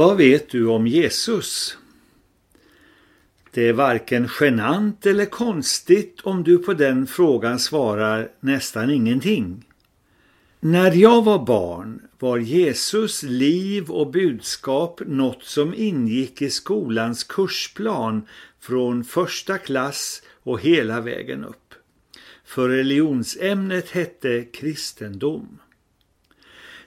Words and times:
Vad 0.00 0.16
vet 0.16 0.48
du 0.48 0.66
om 0.66 0.86
Jesus? 0.86 1.78
Det 3.50 3.68
är 3.68 3.72
varken 3.72 4.28
genant 4.40 5.06
eller 5.06 5.24
konstigt 5.24 6.20
om 6.20 6.42
du 6.42 6.58
på 6.58 6.74
den 6.74 7.06
frågan 7.06 7.58
svarar 7.58 8.30
nästan 8.40 8.90
ingenting. 8.90 9.64
När 10.60 10.92
jag 10.92 11.24
var 11.24 11.46
barn 11.46 12.02
var 12.18 12.38
Jesus 12.38 13.22
liv 13.22 13.90
och 13.90 14.10
budskap 14.10 15.00
något 15.06 15.44
som 15.44 15.74
ingick 15.74 16.42
i 16.42 16.50
skolans 16.50 17.24
kursplan 17.24 18.22
från 18.60 19.04
första 19.04 19.58
klass 19.58 20.22
och 20.42 20.60
hela 20.60 21.00
vägen 21.00 21.44
upp. 21.44 21.74
För 22.44 22.68
religionsämnet 22.68 23.90
hette 23.90 24.44
kristendom. 24.44 25.58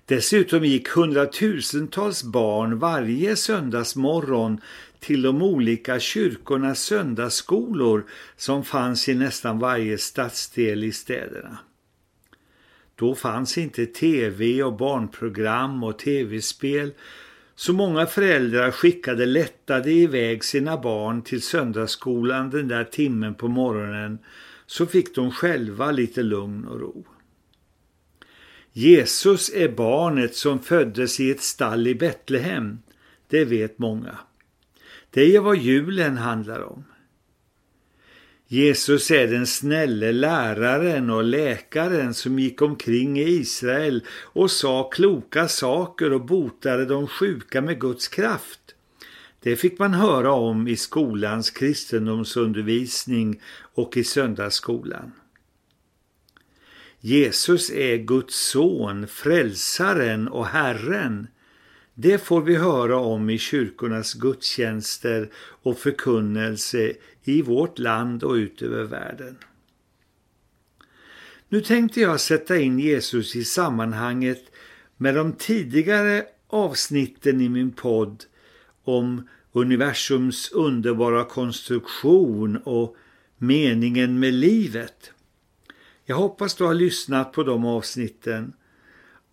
Dessutom 0.06 0.66
gick 0.66 0.88
hundratusentals 0.88 2.24
barn 2.24 2.80
varje 2.80 3.36
söndagsmorgon 3.36 4.62
till 5.00 5.22
de 5.22 5.42
olika 5.42 6.00
kyrkornas 6.00 6.80
söndagsskolor 6.80 8.06
som 8.38 8.64
fanns 8.64 9.10
i 9.10 9.16
nästan 9.16 9.60
varje 9.60 9.98
stadsdel 9.98 10.84
i 10.84 10.92
städerna. 10.92 11.58
Då 12.96 13.16
fanns 13.16 13.58
inte 13.58 13.86
tv 13.86 14.64
och 14.64 14.78
barnprogram 14.78 15.84
och 15.84 16.00
tv-spel 16.00 16.92
så 17.56 17.74
många 17.74 18.06
föräldrar 18.06 18.72
skickade 18.72 19.26
lättade 19.26 19.92
iväg 19.92 20.44
sina 20.44 20.78
barn 20.78 21.22
till 21.22 21.42
söndagsskolan 21.42 22.50
den 22.50 22.68
där 22.68 22.84
timmen 22.84 23.36
på 23.36 23.48
morgonen 23.48 24.20
så 24.66 24.86
fick 24.86 25.16
de 25.16 25.32
själva 25.32 25.92
lite 25.92 26.24
lugn 26.24 26.66
och 26.66 26.80
ro. 26.80 27.06
Jesus 28.76 29.52
är 29.54 29.70
barnet 29.70 30.36
som 30.36 30.60
föddes 30.60 31.20
i 31.20 31.32
ett 31.32 31.42
stall 31.42 31.88
i 31.88 31.96
Betlehem, 31.96 32.80
det 33.28 33.46
vet 33.46 33.80
många. 33.80 34.18
Det 35.10 35.36
är 35.36 35.40
vad 35.40 35.58
julen 35.58 36.18
handlar 36.18 36.62
om. 36.62 36.84
Jesus 38.48 39.12
är 39.12 39.28
den 39.28 39.48
snälle 39.48 40.12
läraren 40.12 41.10
och 41.10 41.24
läkaren 41.24 42.14
som 42.14 42.40
gick 42.40 42.62
omkring 42.62 43.20
i 43.20 43.24
Israel 43.24 44.04
och 44.10 44.52
sa 44.52 44.90
kloka 44.90 45.48
saker 45.48 46.14
och 46.14 46.26
botade 46.26 46.86
de 46.86 47.08
sjuka 47.08 47.62
med 47.62 47.80
Guds 47.80 48.08
kraft. 48.08 48.60
Det 49.40 49.56
fick 49.56 49.80
man 49.80 49.94
höra 49.94 50.32
om 50.32 50.68
i 50.68 50.76
skolans 50.76 51.50
kristendomsundervisning 51.50 53.42
och 53.74 53.98
i 53.98 54.04
söndagsskolan. 54.04 55.12
Jesus 57.06 57.70
är 57.70 57.98
Guds 57.98 58.36
son, 58.36 59.08
frälsaren 59.08 60.28
och 60.28 60.46
Herren. 60.46 61.28
Det 61.94 62.18
får 62.18 62.42
vi 62.42 62.56
höra 62.56 62.98
om 62.98 63.30
i 63.30 63.38
kyrkornas 63.38 64.14
gudstjänster 64.14 65.30
och 65.36 65.78
förkunnelse 65.78 66.94
i 67.24 67.42
vårt 67.42 67.80
land 67.80 68.24
och 68.24 68.34
ut 68.34 68.62
över 68.62 68.84
världen. 68.84 69.38
Nu 71.50 71.62
tänkte 71.62 72.02
jag 72.02 72.20
sätta 72.20 72.58
in 72.58 72.80
Jesus 72.80 73.36
i 73.36 73.44
sammanhanget 73.44 74.44
med 74.98 75.16
de 75.16 75.34
tidigare 75.34 76.26
avsnitten 76.48 77.42
i 77.42 77.50
min 77.50 77.72
podd 77.72 78.24
om 78.84 79.28
universums 79.52 80.52
underbara 80.52 81.26
konstruktion 81.26 82.58
och 82.58 82.96
meningen 83.38 84.20
med 84.20 84.34
livet. 84.34 85.14
Jag 86.06 86.16
hoppas 86.16 86.56
du 86.56 86.64
har 86.64 86.74
lyssnat 86.74 87.32
på 87.32 87.44
de 87.44 87.66
avsnitten 87.66 88.54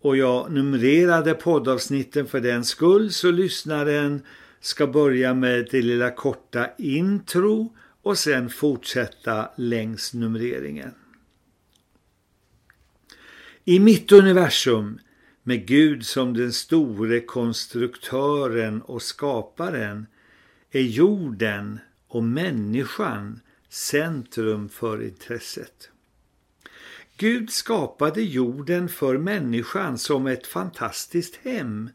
och 0.01 0.17
jag 0.17 0.51
numrerade 0.51 1.33
poddavsnitten 1.33 2.27
för 2.27 2.39
den 2.39 2.65
skull 2.65 3.11
så 3.11 3.31
lyssnaren 3.31 4.21
ska 4.59 4.87
börja 4.87 5.33
med 5.33 5.67
det 5.71 5.81
lilla 5.81 6.11
korta 6.11 6.69
intro 6.77 7.75
och 8.01 8.17
sen 8.17 8.49
fortsätta 8.49 9.49
längs 9.55 10.13
numreringen. 10.13 10.93
I 13.65 13.79
mitt 13.79 14.11
universum 14.11 14.99
med 15.43 15.67
Gud 15.67 16.05
som 16.05 16.33
den 16.33 16.53
store 16.53 17.19
konstruktören 17.19 18.81
och 18.81 19.01
skaparen 19.01 20.07
är 20.71 20.81
jorden 20.81 21.79
och 22.07 22.23
människan 22.23 23.39
centrum 23.69 24.69
för 24.69 25.03
intresset. 25.03 25.89
Gud 27.21 27.49
skapade 27.49 28.21
jorden 28.21 28.89
för 28.89 29.17
människan 29.17 29.97
som 29.97 30.27
ett 30.27 30.47
fantastiskt 30.47 31.35
hem 31.35 31.89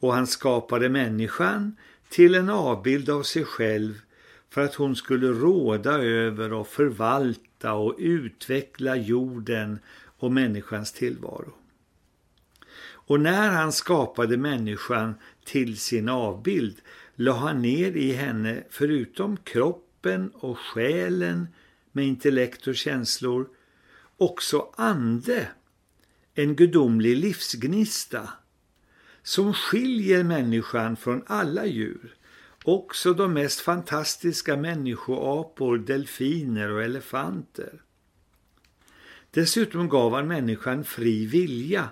och 0.00 0.14
han 0.14 0.26
skapade 0.26 0.88
människan 0.88 1.76
till 2.08 2.34
en 2.34 2.50
avbild 2.50 3.10
av 3.10 3.22
sig 3.22 3.44
själv 3.44 4.00
för 4.50 4.60
att 4.60 4.74
hon 4.74 4.96
skulle 4.96 5.26
råda 5.26 6.02
över 6.02 6.52
och 6.52 6.68
förvalta 6.68 7.72
och 7.72 7.94
utveckla 7.98 8.96
jorden 8.96 9.78
och 10.18 10.32
människans 10.32 10.92
tillvaro. 10.92 11.52
Och 12.80 13.20
när 13.20 13.50
han 13.50 13.72
skapade 13.72 14.36
människan 14.36 15.14
till 15.44 15.78
sin 15.78 16.08
avbild 16.08 16.76
la 17.14 17.32
han 17.32 17.62
ner 17.62 17.96
i 17.96 18.12
henne 18.12 18.62
förutom 18.70 19.36
kroppen 19.36 20.30
och 20.34 20.58
själen 20.58 21.48
med 21.92 22.06
intellekt 22.06 22.66
och 22.66 22.76
känslor 22.76 23.48
också 24.18 24.72
ande, 24.76 25.48
en 26.34 26.56
gudomlig 26.56 27.16
livsgnista 27.16 28.28
som 29.22 29.54
skiljer 29.54 30.22
människan 30.24 30.96
från 30.96 31.22
alla 31.26 31.66
djur, 31.66 32.14
också 32.64 33.14
de 33.14 33.32
mest 33.32 33.60
fantastiska 33.60 34.56
människoapor, 34.56 35.78
delfiner 35.78 36.70
och 36.70 36.82
elefanter. 36.82 37.82
Dessutom 39.30 39.88
gav 39.88 40.14
han 40.14 40.28
människan 40.28 40.84
fri 40.84 41.26
vilja, 41.26 41.90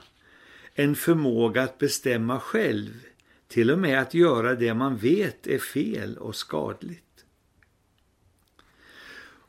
en 0.75 0.94
förmåga 0.94 1.62
att 1.62 1.78
bestämma 1.78 2.41
själv, 2.41 3.04
till 3.48 3.70
och 3.70 3.78
med 3.78 4.00
att 4.00 4.15
göra 4.15 4.54
det 4.54 4.75
man 4.75 4.97
vet 4.97 5.47
är 5.47 5.59
fel 5.59 6.19
och 6.19 6.36
skadligt. 6.36 7.06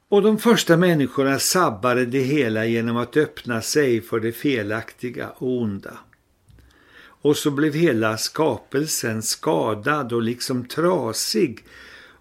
Och 0.09 0.22
de 0.22 0.40
första 0.40 0.78
människorna 0.78 1.40
sabbade 1.40 2.06
det 2.06 2.19
hela 2.19 2.66
genom 2.66 2.97
att 2.97 3.18
öppna 3.18 3.62
sig 3.62 4.01
för 4.01 4.19
det 4.19 4.31
felaktiga 4.31 5.29
och 5.29 5.51
onda. 5.62 5.97
Och 7.00 7.38
så 7.38 7.51
blev 7.51 7.73
hela 7.73 8.17
skapelsen 8.17 9.22
skadad 9.23 10.13
och 10.13 10.22
liksom 10.22 10.67
trasig 10.67 11.66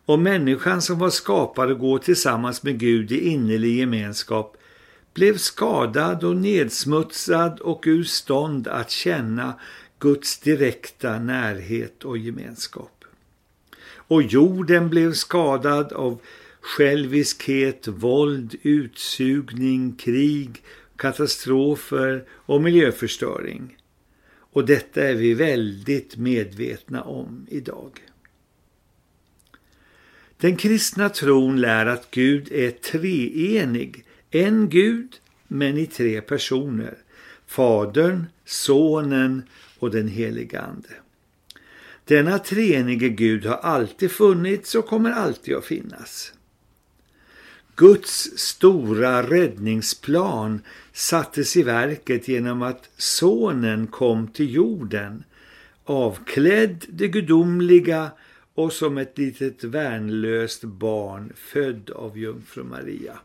och 0.06 0.18
människan 0.18 0.82
som 0.82 0.98
var 0.98 1.10
skapad 1.10 1.70
att 1.70 1.78
gå 1.78 1.98
tillsammans 1.98 2.62
med 2.62 2.78
Gud 2.78 3.12
i 3.12 3.28
innerlig 3.28 3.78
gemenskap 3.78 4.56
blev 5.14 5.36
skadad 5.36 6.24
och 6.24 6.36
nedsmutsad 6.36 7.60
och 7.60 7.82
ur 7.86 8.04
stånd 8.04 8.68
att 8.68 8.90
känna 8.90 9.54
Guds 9.98 10.38
direkta 10.38 11.18
närhet 11.18 12.04
och 12.04 12.18
gemenskap. 12.18 13.04
Och 13.94 14.22
jorden 14.22 14.90
blev 14.90 15.12
skadad 15.12 15.92
av 15.92 16.20
själviskhet, 16.66 17.88
våld, 17.88 18.54
utsugning, 18.62 19.96
krig, 19.96 20.62
katastrofer 20.96 22.24
och 22.30 22.62
miljöförstöring. 22.62 23.76
Och 24.28 24.66
detta 24.66 25.02
är 25.02 25.14
vi 25.14 25.34
väldigt 25.34 26.16
medvetna 26.16 27.02
om 27.02 27.46
idag. 27.50 27.90
Den 30.36 30.56
kristna 30.56 31.08
tron 31.08 31.60
lär 31.60 31.86
att 31.86 32.10
Gud 32.10 32.52
är 32.52 32.70
treenig, 32.70 34.04
en 34.30 34.68
Gud 34.68 35.20
men 35.48 35.78
i 35.78 35.86
tre 35.86 36.20
personer, 36.20 36.98
Fadern, 37.46 38.26
Sonen 38.44 39.42
och 39.78 39.90
den 39.90 40.08
helige 40.08 40.60
Ande. 40.60 40.94
Denna 42.04 42.38
treenige 42.38 43.08
Gud 43.08 43.46
har 43.46 43.56
alltid 43.56 44.10
funnits 44.10 44.74
och 44.74 44.86
kommer 44.86 45.10
alltid 45.10 45.54
att 45.54 45.64
finnas. 45.64 46.32
Guds 47.76 48.38
stora 48.38 49.22
räddningsplan 49.22 50.60
sattes 50.92 51.56
i 51.56 51.62
verket 51.62 52.28
genom 52.28 52.62
att 52.62 52.90
sonen 52.96 53.86
kom 53.86 54.28
till 54.28 54.54
jorden, 54.54 55.24
avklädd 55.84 56.84
det 56.88 57.08
gudomliga 57.08 58.10
och 58.54 58.72
som 58.72 58.98
ett 58.98 59.18
litet 59.18 59.64
värnlöst 59.64 60.64
barn 60.64 61.32
född 61.36 61.90
av 61.90 62.18
jungfru 62.18 62.64
Maria. 62.64 63.18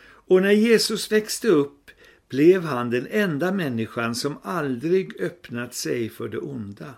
Och 0.00 0.42
när 0.42 0.52
Jesus 0.52 1.12
växte 1.12 1.48
upp 1.48 1.90
blev 2.28 2.62
han 2.62 2.90
den 2.90 3.06
enda 3.10 3.52
människan 3.52 4.14
som 4.14 4.38
aldrig 4.42 5.20
öppnat 5.20 5.74
sig 5.74 6.08
för 6.08 6.28
det 6.28 6.38
onda. 6.38 6.94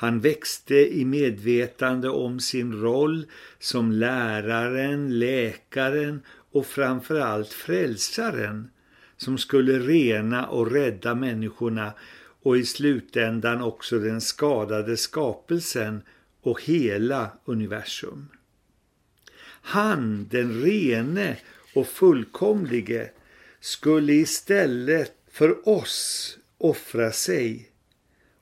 Han 0.00 0.20
växte 0.20 0.74
i 0.74 1.04
medvetande 1.04 2.08
om 2.08 2.40
sin 2.40 2.80
roll 2.80 3.26
som 3.58 3.92
läraren, 3.92 5.18
läkaren 5.18 6.22
och 6.52 6.66
framförallt 6.66 7.52
frälsaren 7.52 8.70
som 9.16 9.38
skulle 9.38 9.78
rena 9.78 10.46
och 10.46 10.72
rädda 10.72 11.14
människorna 11.14 11.92
och 12.42 12.56
i 12.56 12.64
slutändan 12.64 13.62
också 13.62 13.98
den 13.98 14.20
skadade 14.20 14.96
skapelsen 14.96 16.02
och 16.42 16.62
hela 16.62 17.30
universum. 17.44 18.28
Han, 19.62 20.28
den 20.30 20.62
rene 20.62 21.36
och 21.74 21.86
fullkomlige, 21.86 23.10
skulle 23.60 24.12
istället 24.12 25.12
för 25.30 25.68
oss 25.68 26.38
offra 26.58 27.12
sig 27.12 27.69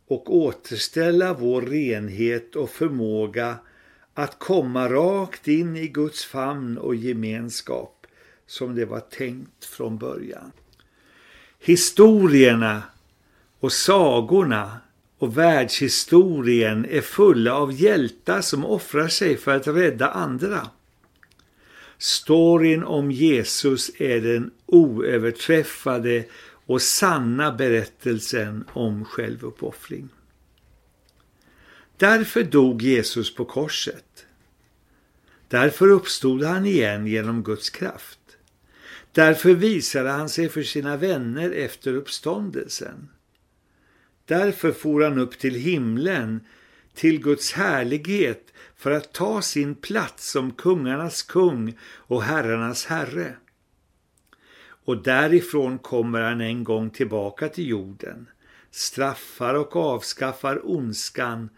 och 0.09 0.37
återställa 0.37 1.35
vår 1.35 1.63
renhet 1.63 2.57
och 2.57 2.71
förmåga 2.71 3.57
att 4.15 4.39
komma 4.39 4.89
rakt 4.89 5.49
in 5.49 5.77
i 5.77 5.89
Guds 5.89 6.25
famn 6.25 6.79
och 6.79 6.95
gemenskap 6.95 8.07
som 8.47 8.75
det 8.75 8.85
var 8.85 9.01
tänkt 9.01 9.65
från 9.65 9.99
början. 9.99 10.53
Historierna 11.59 12.83
och 13.61 13.73
sagorna 13.73 14.81
och 15.19 15.39
världshistorien 15.39 16.87
är 16.91 17.01
fulla 17.01 17.55
av 17.55 17.73
hjältar 17.73 18.41
som 18.41 18.65
offrar 18.65 19.09
sig 19.09 19.37
för 19.37 19.57
att 19.57 19.67
rädda 19.67 20.09
andra. 20.09 20.69
Storyn 21.99 22.85
om 22.85 23.11
Jesus 23.11 23.91
är 23.99 24.21
den 24.21 24.51
oöverträffade 24.67 26.25
och 26.69 26.82
sanna 26.82 27.53
berättelsen 27.53 28.65
om 28.73 29.05
självuppoffring. 29.05 30.09
Därför 31.97 32.43
dog 32.43 32.82
Jesus 32.82 33.35
på 33.35 33.44
korset. 33.44 34.26
Därför 35.49 35.91
uppstod 35.91 36.43
han 36.43 36.67
igen 36.67 37.06
genom 37.06 37.43
Guds 37.43 37.70
kraft. 37.70 38.19
Därför 39.12 39.55
visade 39.55 40.11
han 40.11 40.29
sig 40.29 40.49
för 40.49 40.62
sina 40.62 40.97
vänner 40.97 41.50
efter 41.50 41.94
uppståndelsen. 41.94 43.09
Därför 44.25 44.73
for 44.73 45.03
han 45.03 45.19
upp 45.19 45.38
till 45.38 45.55
himlen, 45.55 46.41
till 46.94 47.21
Guds 47.21 47.53
härlighet, 47.53 48.53
för 48.76 48.91
att 48.91 49.12
ta 49.12 49.43
sin 49.43 49.75
plats 49.75 50.31
som 50.31 50.53
kungarnas 50.53 51.23
kung 51.23 51.79
och 51.82 52.23
herrarnas 52.23 52.87
herre. 52.87 53.37
Och 54.88 55.02
därifrån 55.02 55.79
kommer 55.79 56.20
han 56.20 56.40
en 56.40 56.64
gång 56.64 56.90
tillbaka 56.90 57.49
till 57.49 57.69
jorden, 57.69 58.29
straffar 58.70 59.55
och 59.55 59.76
avskaffar 59.76 60.70
ondskan 60.70 61.49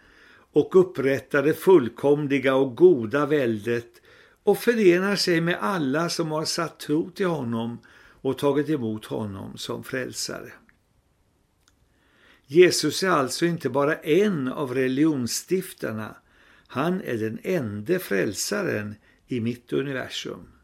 och 0.53 0.77
upprättar 0.77 1.43
det 1.43 1.55
fullkomliga 1.55 2.55
och 2.55 2.77
goda 2.77 3.27
väldet 3.27 4.03
och 4.43 4.59
förenar 4.59 5.17
sig 5.17 5.41
med 5.41 5.59
alla 5.61 6.09
som 6.09 6.31
har 6.31 6.45
satt 6.45 6.81
tro 6.81 7.11
till 7.11 7.27
honom 7.27 7.79
och 7.97 8.39
tagit 8.39 8.69
emot 8.69 9.05
honom 9.05 9.57
som 9.57 9.85
frälsare. 9.85 10.53
Jesus 12.47 13.03
är 13.03 13.11
alltså 13.11 13.47
inte 13.47 13.69
bara 13.69 13.97
en 13.97 14.49
av 14.49 14.75
religionsstiftarna, 14.75 16.17
han 16.67 17.01
är 17.01 17.17
den 17.17 17.39
enda 17.43 17.99
frälsaren 17.99 18.95
i 19.27 19.41
mitt 19.41 19.73
universum. 19.73 20.60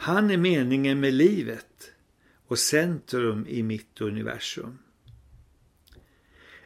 Han 0.00 0.30
är 0.30 0.36
meningen 0.36 1.00
med 1.00 1.14
livet 1.14 1.92
och 2.46 2.58
centrum 2.58 3.46
i 3.48 3.62
mitt 3.62 4.00
universum. 4.00 4.78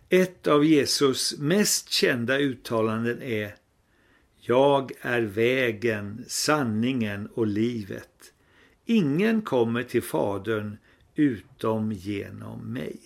Ett 0.09 0.47
av 0.47 0.65
Jesus 0.65 1.39
mest 1.39 1.91
kända 1.91 2.39
uttalanden 2.39 3.23
är 3.23 3.55
Jag 4.37 4.93
är 5.01 5.21
vägen, 5.21 6.25
sanningen 6.29 7.27
och 7.27 7.47
livet. 7.47 8.33
Ingen 8.85 9.43
kommer 9.43 9.83
till 9.83 10.03
Fadern 10.03 10.77
utom 11.15 11.93
genom 11.93 12.73
mig. 12.73 13.01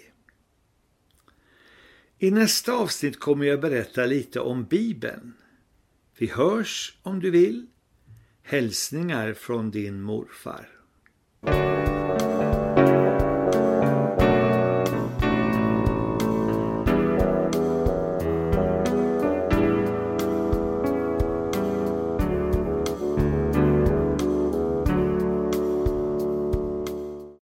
I 2.19 2.31
nästa 2.31 2.73
avsnitt 2.73 3.21
kommer 3.21 3.47
jag 3.47 3.61
berätta 3.61 4.07
lite 4.07 4.41
om 4.41 4.65
Bibeln. 4.65 5.33
Vi 6.19 6.27
hörs 6.27 6.99
om 7.03 7.21
du 7.21 7.31
vill. 7.31 7.67
Hälsningar 8.49 9.35
från 9.35 9.71
din 9.71 10.03
morfar. 10.03 10.69